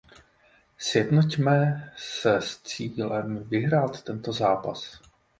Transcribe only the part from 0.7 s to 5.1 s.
Sjednoťme se s cílem vyhrát tento zápas.